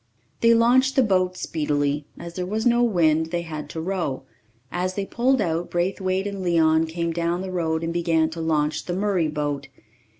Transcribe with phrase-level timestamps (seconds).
[0.39, 4.23] They launched the boat speedily; as there was no wind, they had to row.
[4.71, 8.85] As they pulled out, Braithwaite and Leon came down the road and began to launch
[8.85, 9.67] the Murray boat.